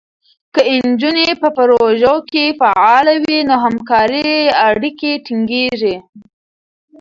[0.53, 4.31] که نجونې په پروژو کې فعاله وي، نو همکارۍ
[4.67, 5.95] اړیکې ټینګېږي.